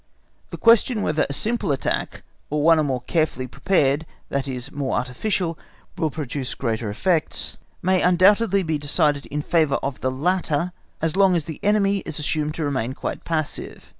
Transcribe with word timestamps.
The 0.49 0.57
question 0.57 1.03
whether 1.03 1.27
a 1.29 1.33
simple 1.33 1.71
attack, 1.71 2.23
or 2.49 2.63
one 2.63 2.83
more 2.87 3.01
carefully 3.01 3.45
prepared, 3.45 4.07
i.e., 4.31 4.59
more 4.71 4.95
artificial, 4.97 5.59
will 5.95 6.09
produce 6.09 6.55
greater 6.55 6.89
effects, 6.89 7.59
may 7.83 8.01
undoubtedly 8.01 8.63
be 8.63 8.79
decided 8.79 9.27
in 9.27 9.43
favour 9.43 9.75
of 9.83 10.01
the 10.01 10.09
latter 10.09 10.71
as 11.03 11.15
long 11.15 11.35
as 11.35 11.45
the 11.45 11.59
enemy 11.61 11.97
is 11.97 12.17
assumed 12.17 12.55
to 12.55 12.65
remain 12.65 12.93
quite 12.93 13.23
passive. 13.25 13.89